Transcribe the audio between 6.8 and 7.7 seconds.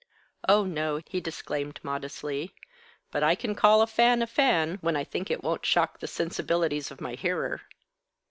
of my hearer."